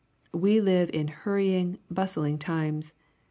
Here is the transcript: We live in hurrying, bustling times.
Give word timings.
We 0.33 0.59
live 0.61 0.89
in 0.91 1.09
hurrying, 1.09 1.77
bustling 1.91 2.39
times. 2.39 2.95